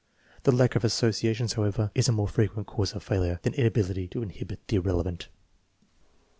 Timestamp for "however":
1.53-1.91